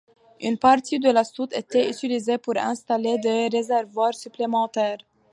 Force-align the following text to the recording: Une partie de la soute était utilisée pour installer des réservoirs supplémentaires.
Une 0.41 0.57
partie 0.57 0.97
de 0.97 1.11
la 1.11 1.23
soute 1.23 1.53
était 1.55 1.87
utilisée 1.87 2.39
pour 2.39 2.57
installer 2.57 3.19
des 3.19 3.49
réservoirs 3.49 4.15
supplémentaires. 4.15 4.97